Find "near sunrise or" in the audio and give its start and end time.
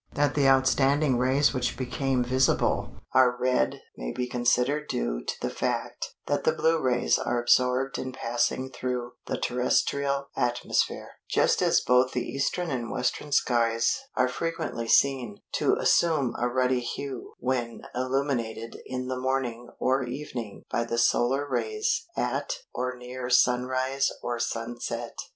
22.97-24.39